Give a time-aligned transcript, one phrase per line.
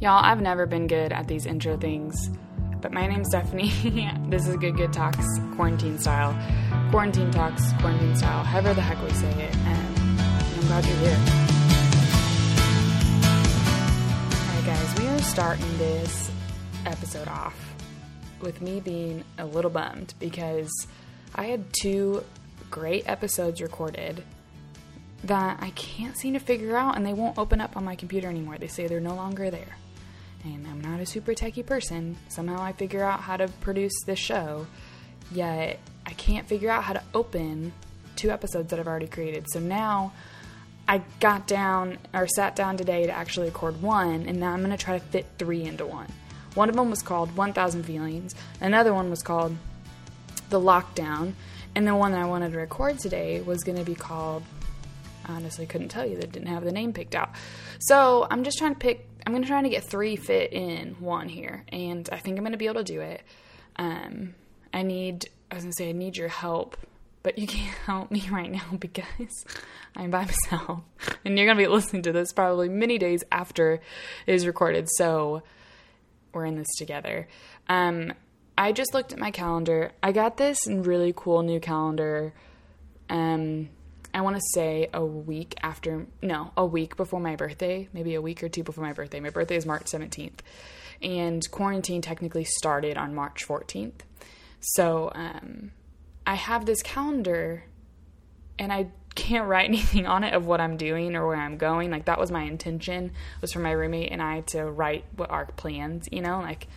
[0.00, 2.28] Y'all, I've never been good at these intro things,
[2.80, 3.70] but my name's Stephanie.
[4.28, 5.24] this is Good Good Talks
[5.54, 6.32] quarantine style.
[6.90, 11.18] Quarantine Talks, quarantine style, however the heck we say it, and I'm glad you're here.
[14.50, 16.30] Alright, guys, we are starting this
[16.86, 17.74] episode off
[18.40, 20.70] with me being a little bummed because
[21.36, 22.24] I had two
[22.68, 24.24] great episodes recorded
[25.24, 28.28] that I can't seem to figure out and they won't open up on my computer
[28.28, 28.58] anymore.
[28.58, 29.76] They say they're no longer there
[30.44, 32.16] and I'm not a super techie person.
[32.28, 34.66] Somehow I figure out how to produce this show,
[35.32, 37.72] yet I can't figure out how to open
[38.16, 39.50] two episodes that I've already created.
[39.50, 40.12] So now
[40.86, 44.76] I got down or sat down today to actually record one, and now I'm going
[44.76, 46.08] to try to fit three into one.
[46.54, 49.56] One of them was called 1000 Feelings, another one was called
[50.50, 51.32] The Lockdown,
[51.74, 54.44] and the one that I wanted to record today was going to be called
[55.26, 57.30] honestly couldn't tell you that didn't have the name picked out.
[57.80, 61.28] So I'm just trying to pick I'm to try to get three fit in one
[61.28, 63.22] here, and I think I'm to be able to do it.
[63.76, 64.34] Um,
[64.72, 66.76] I need, I was to say, I need your help,
[67.22, 69.44] but you can't help me right now because
[69.96, 70.82] I'm by myself,
[71.24, 73.80] and you're to be listening to this probably many days after
[74.26, 74.88] it is recorded.
[74.96, 75.42] So
[76.32, 77.26] we're in this together.
[77.68, 78.12] Um,
[78.58, 79.92] I just looked at my calendar.
[80.02, 82.34] I got this really cool new calendar.
[83.08, 83.70] Um,
[84.14, 88.22] I want to say a week after, no, a week before my birthday, maybe a
[88.22, 89.18] week or two before my birthday.
[89.18, 90.38] My birthday is March 17th,
[91.02, 94.02] and quarantine technically started on March 14th.
[94.60, 95.72] So um,
[96.24, 97.64] I have this calendar,
[98.56, 101.90] and I can't write anything on it of what I'm doing or where I'm going.
[101.90, 105.46] Like that was my intention was for my roommate and I to write what our
[105.46, 106.68] plans, you know, like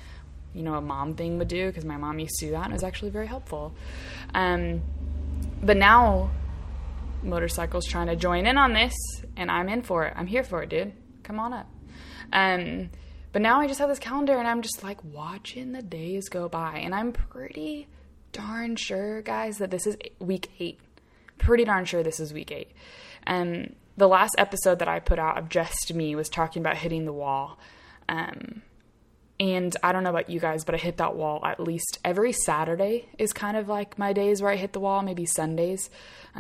[0.54, 2.72] you know a mom thing would do because my mom used to do that and
[2.72, 3.74] it was actually very helpful.
[4.34, 4.82] Um,
[5.62, 6.32] but now
[7.24, 8.94] motorcycles trying to join in on this,
[9.36, 10.14] and I'm in for it.
[10.16, 10.94] I'm here for it, dude.
[11.24, 11.70] Come on up.
[12.32, 12.90] Um,
[13.32, 16.48] but now I just have this calendar, and I'm just like watching the days go
[16.50, 17.88] by, and I'm pretty
[18.32, 20.80] darn sure, guys, that this is week eight.
[21.38, 22.72] Pretty darn sure this is week eight.
[23.26, 27.06] Um, the last episode that I put out of just me was talking about hitting
[27.06, 27.60] the wall.
[28.08, 28.62] Um,
[29.40, 32.32] and I don't know about you guys, but I hit that wall at least every
[32.32, 35.90] Saturday is kind of like my days where I hit the wall, maybe Sundays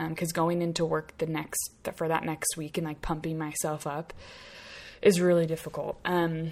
[0.09, 3.85] because um, going into work the next for that next week and like pumping myself
[3.85, 4.13] up
[5.01, 5.99] is really difficult.
[6.05, 6.51] Um,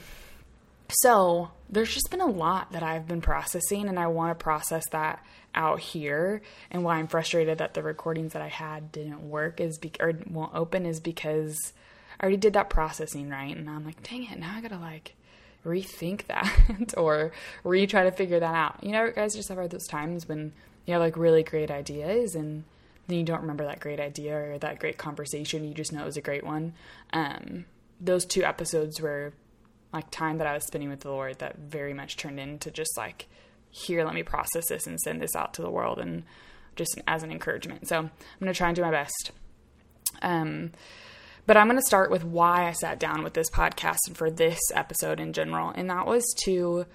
[0.90, 4.84] so there's just been a lot that I've been processing, and I want to process
[4.92, 5.26] that
[5.56, 6.44] out here.
[6.70, 10.14] And why I'm frustrated that the recordings that I had didn't work is be- or
[10.30, 11.74] won't open is because
[12.20, 15.16] I already did that processing right, and I'm like, dang it, now I gotta like
[15.66, 17.32] rethink that or
[17.64, 18.84] retry to figure that out.
[18.84, 20.54] You know, guys just have those times when
[20.86, 22.64] you have like really great ideas and
[23.08, 25.68] then you don't remember that great idea or that great conversation.
[25.68, 26.74] You just know it was a great one.
[27.14, 27.66] Um,
[28.00, 29.34] those two episodes were
[29.94, 32.98] like time that I was spending with the Lord that very much turned into just
[32.98, 33.28] like,
[33.72, 36.24] here, let me process this and send this out to the world and
[36.76, 37.88] just as an encouragement.
[37.88, 39.32] So I'm going to try and do my best.
[40.22, 40.72] Um,
[41.46, 44.32] but I'm going to start with why I sat down with this podcast and for
[44.32, 45.70] this episode in general.
[45.70, 46.86] And that was to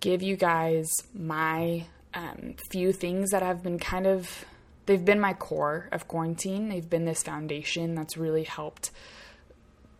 [0.00, 4.44] give you guys my um, few things that have been kind of
[4.86, 6.68] they've been my core of quarantine.
[6.68, 8.90] They've been this foundation that's really helped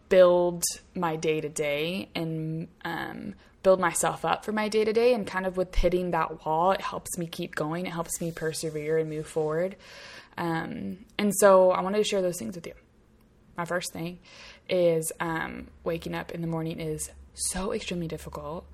[0.08, 0.62] build
[0.94, 5.14] my day to day and um, build myself up for my day to day.
[5.14, 7.86] And kind of with hitting that wall, it helps me keep going.
[7.86, 9.76] It helps me persevere and move forward.
[10.36, 12.74] Um, and so I wanted to share those things with you.
[13.56, 14.18] My first thing
[14.68, 18.66] is um, waking up in the morning is so extremely difficult.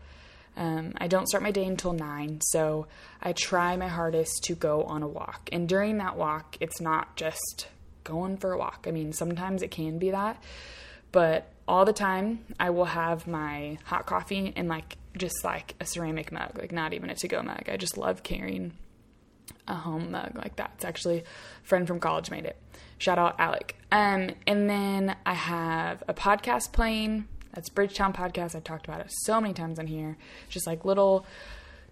[0.56, 2.86] Um, I don't start my day until nine, so
[3.22, 5.48] I try my hardest to go on a walk.
[5.52, 7.68] And during that walk, it's not just
[8.04, 8.86] going for a walk.
[8.88, 10.42] I mean, sometimes it can be that,
[11.12, 15.86] but all the time I will have my hot coffee in like just like a
[15.86, 17.68] ceramic mug, like not even a to go mug.
[17.68, 18.72] I just love carrying
[19.68, 20.72] a home mug like that.
[20.74, 21.24] It's actually a
[21.62, 22.56] friend from college made it.
[22.98, 23.76] Shout out Alec.
[23.92, 28.54] Um, and then I have a podcast playing that's Bridgetown Podcast.
[28.54, 30.16] I've talked about it so many times on here.
[30.48, 31.26] Just like little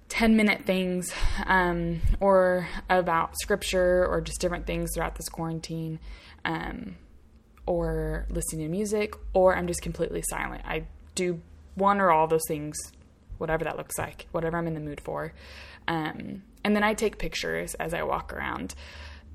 [0.08, 1.12] 10 minute things
[1.46, 5.98] um, or about scripture or just different things throughout this quarantine
[6.44, 6.96] um,
[7.66, 10.62] or listening to music or I'm just completely silent.
[10.64, 11.40] I do
[11.74, 12.76] one or all those things,
[13.38, 15.32] whatever that looks like, whatever I'm in the mood for.
[15.86, 18.74] Um, and then I take pictures as I walk around.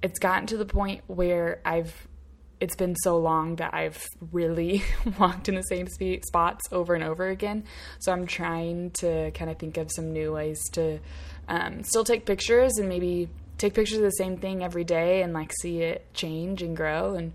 [0.02, 2.08] It's gotten to the point where I've
[2.60, 4.84] it's been so long that I've really
[5.20, 7.66] walked in the same sp- spots over and over again.
[8.00, 11.00] So I'm trying to kind of think of some new ways to
[11.50, 13.28] um, still take pictures and maybe
[13.58, 17.16] take pictures of the same thing every day and like see it change and grow
[17.16, 17.34] and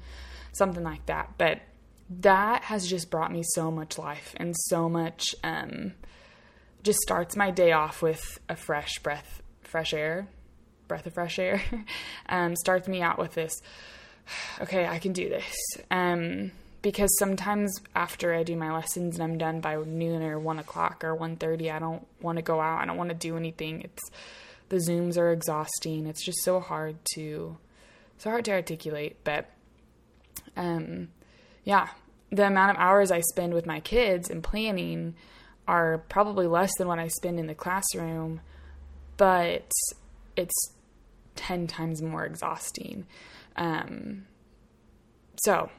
[0.53, 1.35] something like that.
[1.37, 1.61] But
[2.21, 5.93] that has just brought me so much life and so much um,
[6.83, 10.27] just starts my day off with a fresh breath fresh air
[10.87, 11.63] breath of fresh air
[12.29, 13.61] um, starts me out with this
[14.61, 15.55] okay i can do this.
[15.91, 20.59] Um, because sometimes after i do my lessons and i'm done by noon or 1
[20.59, 23.83] o'clock or 1.30 i don't want to go out i don't want to do anything.
[23.83, 24.11] It's
[24.69, 26.07] the zooms are exhausting.
[26.07, 27.57] It's just so hard to
[28.19, 29.49] so hard to articulate but
[30.57, 31.09] um
[31.65, 31.89] yeah
[32.31, 35.15] the amount of hours i spend with my kids and planning
[35.69, 38.41] are probably less than what i spend in the classroom
[39.19, 39.71] but
[40.37, 40.73] it's
[41.37, 43.07] 10 times more exhausting
[43.57, 44.25] um
[45.45, 45.71] so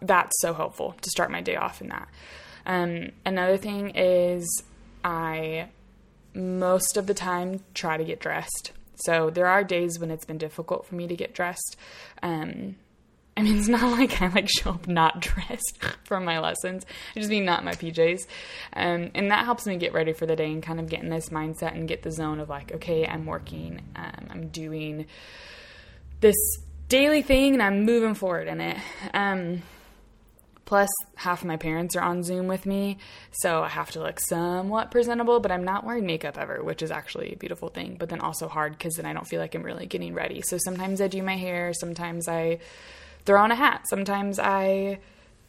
[0.00, 2.08] that's so helpful to start my day off in that
[2.66, 4.64] um another thing is
[5.04, 5.68] i
[6.34, 8.72] most of the time try to get dressed.
[8.94, 11.76] So there are days when it's been difficult for me to get dressed.
[12.22, 12.76] Um,
[13.36, 16.84] I mean, it's not like I like show up not dressed for my lessons.
[17.14, 18.26] I just mean not my PJs,
[18.74, 21.08] um, and that helps me get ready for the day and kind of get in
[21.08, 25.06] this mindset and get the zone of like, okay, I'm working, um, I'm doing
[26.20, 26.36] this
[26.88, 28.76] daily thing, and I'm moving forward in it.
[29.14, 29.62] Um,
[30.64, 32.96] Plus, half of my parents are on Zoom with me,
[33.30, 36.90] so I have to look somewhat presentable, but I'm not wearing makeup ever, which is
[36.90, 39.64] actually a beautiful thing, but then also hard because then I don't feel like I'm
[39.64, 40.40] really getting ready.
[40.40, 42.60] So sometimes I do my hair, sometimes I
[43.24, 44.98] throw on a hat, sometimes I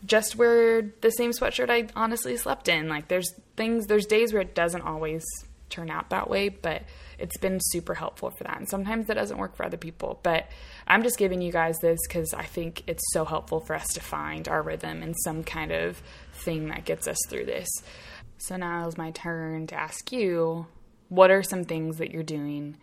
[0.05, 2.89] just wear the same sweatshirt I honestly slept in.
[2.89, 5.23] Like, there's things, there's days where it doesn't always
[5.69, 6.83] turn out that way, but
[7.17, 8.57] it's been super helpful for that.
[8.57, 10.47] And sometimes that doesn't work for other people, but
[10.87, 13.99] I'm just giving you guys this because I think it's so helpful for us to
[13.99, 16.01] find our rhythm and some kind of
[16.33, 17.67] thing that gets us through this.
[18.37, 20.67] So now is my turn to ask you
[21.09, 22.77] what are some things that you're doing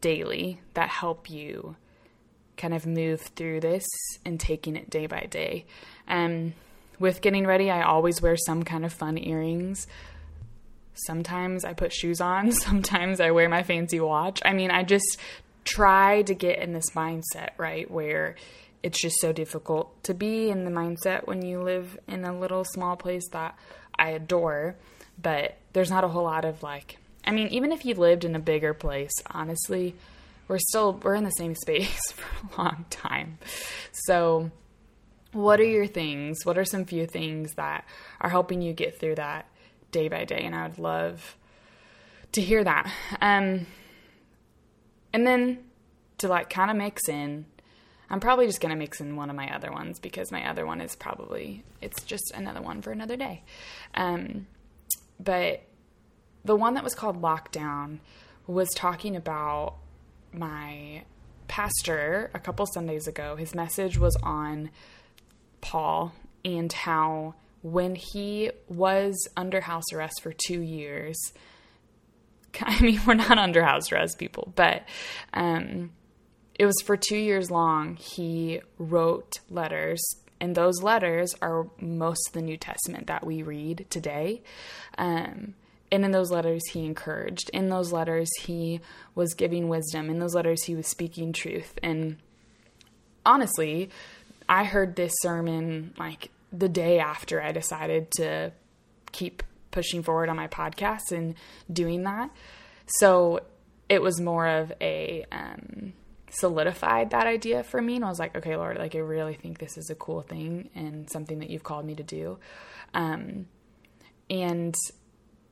[0.00, 1.76] daily that help you
[2.60, 3.86] kind of move through this
[4.24, 5.64] and taking it day by day?
[6.08, 6.54] Um,
[6.98, 9.86] with getting ready, I always wear some kind of fun earrings.
[10.94, 14.40] Sometimes I put shoes on, sometimes I wear my fancy watch.
[14.44, 15.18] I mean, I just
[15.64, 18.36] try to get in this mindset, right, where
[18.82, 22.64] it's just so difficult to be in the mindset when you live in a little
[22.64, 23.58] small place that
[23.98, 24.76] I adore,
[25.20, 28.34] but there's not a whole lot of like I mean, even if you lived in
[28.34, 29.94] a bigger place, honestly,
[30.50, 33.38] we're still we're in the same space for a long time.
[33.92, 34.50] So,
[35.32, 36.44] what are your things?
[36.44, 37.84] What are some few things that
[38.20, 39.46] are helping you get through that
[39.92, 40.42] day by day?
[40.42, 41.36] And I would love
[42.32, 42.90] to hear that.
[43.20, 43.68] Um,
[45.12, 45.60] and then
[46.18, 47.46] to like kind of mix in,
[48.10, 50.66] I'm probably just going to mix in one of my other ones because my other
[50.66, 53.44] one is probably, it's just another one for another day.
[53.94, 54.48] Um,
[55.20, 55.62] but
[56.44, 58.00] the one that was called Lockdown
[58.48, 59.76] was talking about
[60.32, 61.04] my
[61.48, 63.36] pastor a couple Sundays ago.
[63.36, 64.70] His message was on
[65.60, 66.12] Paul
[66.44, 71.18] and how when he was under house arrest for two years,
[72.60, 74.84] I mean, we're not under house arrest people, but
[75.34, 75.90] um,
[76.58, 77.96] it was for two years long.
[77.96, 80.02] He wrote letters,
[80.40, 84.42] and those letters are most of the New Testament that we read today.
[84.98, 85.54] Um,
[85.92, 87.50] and in those letters, he encouraged.
[87.52, 88.80] In those letters, he
[89.14, 90.08] was giving wisdom.
[90.08, 91.78] In those letters, he was speaking truth.
[91.82, 92.18] And
[93.26, 93.90] honestly,
[94.48, 98.52] I heard this sermon like the day after I decided to
[99.12, 101.34] keep pushing forward on my podcast and
[101.72, 102.30] doing that.
[102.86, 103.40] So
[103.88, 105.92] it was more of a um,
[106.30, 107.96] solidified that idea for me.
[107.96, 110.70] And I was like, okay, Lord, like I really think this is a cool thing
[110.74, 112.38] and something that you've called me to do.
[112.94, 113.46] Um,
[114.28, 114.74] and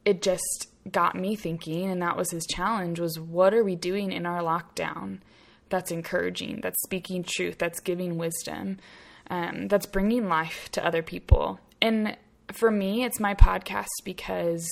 [0.09, 4.11] it just got me thinking, and that was his challenge was what are we doing
[4.11, 5.19] in our lockdown
[5.69, 8.79] that's encouraging, that's speaking truth, that's giving wisdom,
[9.29, 11.61] um, that's bringing life to other people.
[11.83, 12.17] And
[12.55, 14.67] for me, it's my podcast because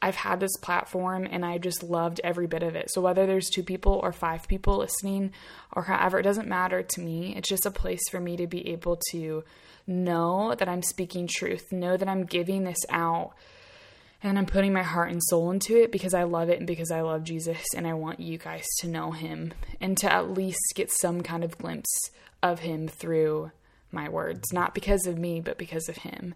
[0.00, 2.88] I've had this platform and I just loved every bit of it.
[2.92, 5.32] So whether there's two people or five people listening
[5.72, 7.34] or however, it doesn't matter to me.
[7.34, 9.42] It's just a place for me to be able to
[9.88, 13.32] know that I'm speaking truth, know that I'm giving this out
[14.22, 16.90] and I'm putting my heart and soul into it because I love it and because
[16.90, 20.72] I love Jesus and I want you guys to know him and to at least
[20.74, 22.10] get some kind of glimpse
[22.42, 23.50] of him through
[23.92, 26.34] my words, not because of me, but because of him.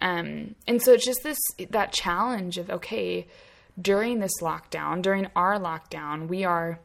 [0.00, 1.38] Um, and so it's just this
[1.70, 3.26] that challenge of okay,
[3.80, 6.80] during this lockdown, during our lockdown, we are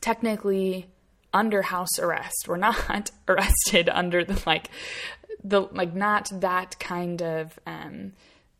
[0.00, 0.86] technically
[1.32, 2.46] under house arrest.
[2.48, 4.68] We're not arrested under the like
[5.42, 8.12] the like not that kind of um,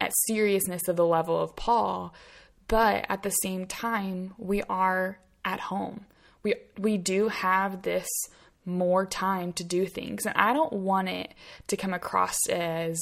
[0.03, 2.13] at seriousness of the level of Paul,
[2.67, 6.07] but at the same time we are at home.
[6.43, 8.09] We we do have this
[8.65, 10.27] more time to do things.
[10.27, 11.35] And I don't want it
[11.69, 13.01] to come across as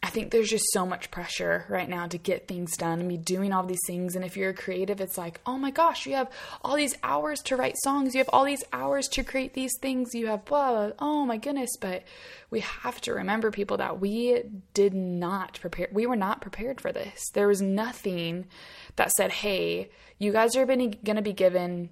[0.00, 3.16] I think there's just so much pressure right now to get things done and be
[3.16, 4.14] doing all these things.
[4.14, 6.30] And if you're a creative, it's like, oh my gosh, you have
[6.62, 8.14] all these hours to write songs.
[8.14, 10.14] You have all these hours to create these things.
[10.14, 10.92] You have blah, blah.
[11.00, 11.70] oh my goodness.
[11.80, 12.04] But
[12.48, 15.88] we have to remember, people, that we did not prepare.
[15.90, 17.28] We were not prepared for this.
[17.34, 18.46] There was nothing
[18.94, 21.90] that said, hey, you guys are going to be given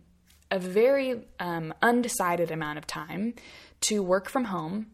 [0.50, 3.34] a very um, undecided amount of time
[3.80, 4.86] to work from home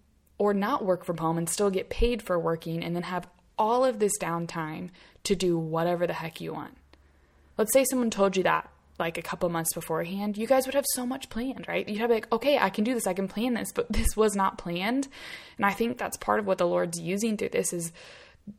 [0.42, 3.84] or not work from home and still get paid for working and then have all
[3.84, 4.90] of this downtime
[5.22, 6.76] to do whatever the heck you want.
[7.56, 8.68] Let's say someone told you that
[8.98, 11.88] like a couple months beforehand, you guys would have so much planned, right?
[11.88, 14.34] You'd have like, okay, I can do this, I can plan this, but this was
[14.34, 15.06] not planned.
[15.58, 17.92] And I think that's part of what the Lord's using through this is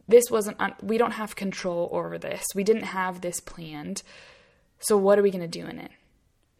[0.07, 2.45] this wasn't, un- we don't have control over this.
[2.55, 4.03] We didn't have this planned.
[4.79, 5.91] So what are we going to do in it?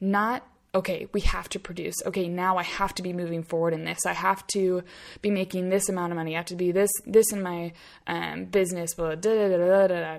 [0.02, 1.96] Not okay, we have to produce.
[2.06, 4.00] Okay, now I have to be moving forward in this.
[4.06, 4.84] I have to
[5.22, 6.34] be making this amount of money.
[6.34, 7.74] I have to be this this in my
[8.08, 8.96] um, business.
[8.96, 9.16] Blah,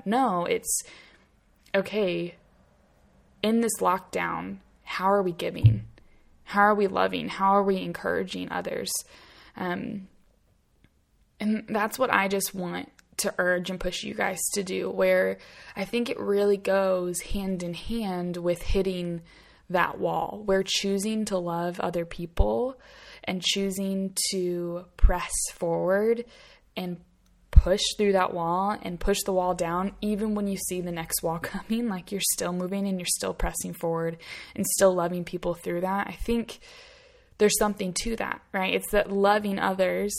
[0.05, 0.83] no, it's
[1.75, 2.37] okay.
[3.43, 5.85] In this lockdown, how are we giving?
[6.45, 7.29] How are we loving?
[7.29, 8.93] How are we encouraging others?
[9.57, 10.09] Um,
[11.41, 14.89] and that's what I just want to urge and push you guys to do.
[14.89, 15.39] Where
[15.75, 19.23] I think it really goes hand in hand with hitting
[19.75, 20.43] that wall.
[20.47, 22.79] We're choosing to love other people
[23.23, 26.25] and choosing to press forward
[26.77, 26.99] and
[27.51, 31.23] push through that wall and push the wall down, even when you see the next
[31.23, 34.19] wall coming, like you're still moving and you're still pressing forward
[34.55, 36.09] and still loving people through that.
[36.09, 36.59] I think
[37.39, 38.75] there's something to that, right?
[38.75, 40.15] It's that loving others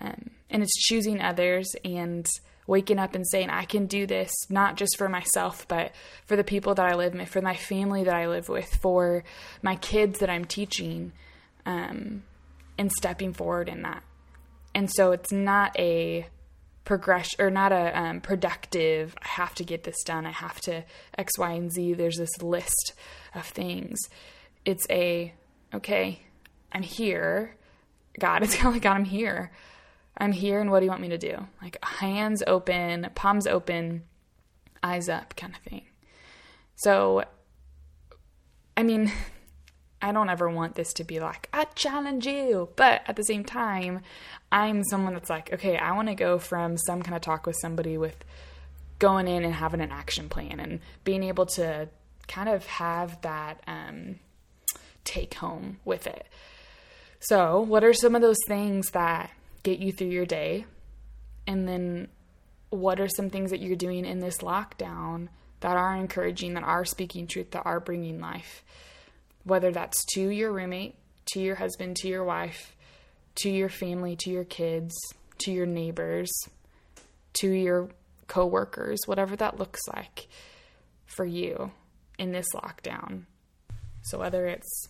[0.00, 2.28] um, and it's choosing others and
[2.68, 5.90] waking up and saying, I can do this, not just for myself, but
[6.26, 9.24] for the people that I live with, for my family that I live with, for
[9.62, 11.12] my kids that I'm teaching,
[11.66, 12.22] um,
[12.76, 14.04] and stepping forward in that.
[14.74, 16.28] And so it's not a
[16.84, 20.84] progression or not a um, productive, I have to get this done, I have to
[21.16, 21.94] X, Y, and Z.
[21.94, 22.92] There's this list
[23.34, 23.98] of things.
[24.64, 25.32] It's a,
[25.74, 26.20] okay,
[26.70, 27.56] I'm here.
[28.20, 29.52] God, it's kind of like, God, I'm here.
[30.18, 31.46] I'm here and what do you want me to do?
[31.62, 34.02] Like hands open, palms open,
[34.82, 35.86] eyes up kind of thing.
[36.76, 37.24] So,
[38.76, 39.12] I mean,
[40.02, 42.68] I don't ever want this to be like, I challenge you.
[42.76, 44.00] But at the same time,
[44.52, 47.56] I'm someone that's like, okay, I want to go from some kind of talk with
[47.56, 48.16] somebody with
[48.98, 51.88] going in and having an action plan and being able to
[52.28, 54.16] kind of have that um,
[55.04, 56.26] take home with it.
[57.20, 59.30] So, what are some of those things that
[59.62, 60.64] get you through your day?
[61.46, 62.08] And then
[62.70, 65.28] what are some things that you're doing in this lockdown
[65.60, 68.62] that are encouraging, that are speaking truth, that are bringing life?
[69.44, 70.96] Whether that's to your roommate,
[71.32, 72.76] to your husband, to your wife,
[73.36, 74.94] to your family, to your kids,
[75.38, 76.30] to your neighbors,
[77.34, 77.88] to your
[78.26, 80.28] coworkers, whatever that looks like
[81.06, 81.70] for you
[82.18, 83.22] in this lockdown.
[84.02, 84.88] So whether it's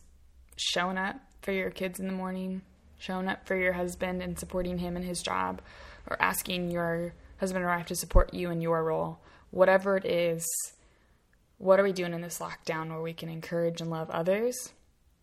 [0.56, 2.62] showing up for your kids in the morning,
[2.98, 5.62] showing up for your husband and supporting him in his job,
[6.08, 10.44] or asking your husband or wife to support you in your role, whatever it is,
[11.58, 14.72] what are we doing in this lockdown where we can encourage and love others?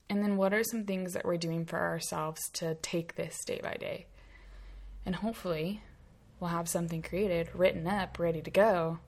[0.10, 3.60] And then what are some things that we're doing for ourselves to take this day
[3.62, 4.06] by day?
[5.06, 5.82] And hopefully,
[6.40, 9.00] we'll have something created, written up, ready to go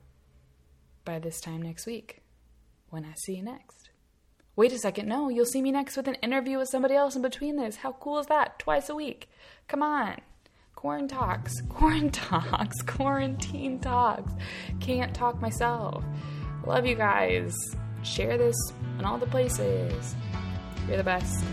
[1.06, 2.22] by this time next week
[2.90, 3.87] when I see you next.
[4.58, 7.22] Wait a second, no, you'll see me next with an interview with somebody else in
[7.22, 7.76] between this.
[7.76, 8.58] How cool is that?
[8.58, 9.30] Twice a week.
[9.68, 10.20] Come on.
[10.74, 14.34] Quarantine talks, quarantine talks, quarantine talks.
[14.80, 16.04] Can't talk myself.
[16.66, 17.56] Love you guys.
[18.02, 18.56] Share this
[18.98, 20.16] in all the places.
[20.88, 21.44] You're the best.